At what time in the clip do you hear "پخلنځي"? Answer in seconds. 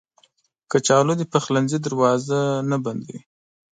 1.33-1.77